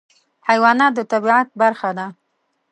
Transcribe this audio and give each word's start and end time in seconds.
حیوانات 0.47 0.91
د 0.95 0.99
طبیعت 1.11 1.47
برخه 1.61 1.89
ده. 1.97 2.07